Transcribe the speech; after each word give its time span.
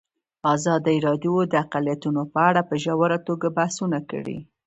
ازادي 0.55 0.97
راډیو 1.07 1.35
د 1.51 1.53
اقلیتونه 1.63 2.21
په 2.33 2.39
اړه 2.49 2.61
په 2.69 2.75
ژوره 2.83 3.17
توګه 3.27 3.47
بحثونه 3.57 3.99
کړي. 4.11 4.37